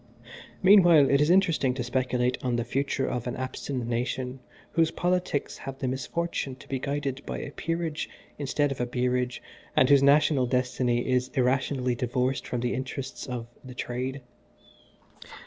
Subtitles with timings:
[0.63, 4.39] "Meanwhile it is interesting to speculate on the future of an abstinent nation
[4.71, 8.09] whose politics have the misfortune to be guided by a Peerage
[8.39, 9.43] instead of a Beerage,
[9.75, 14.21] and whose national destiny is irrationally divorced from the interests of 'The Trade.'